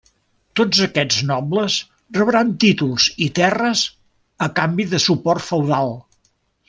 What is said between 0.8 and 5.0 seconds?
aquests nobles rebran títols i terres a canvi